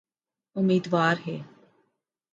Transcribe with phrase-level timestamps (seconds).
[0.55, 1.37] امیدوار ہے۔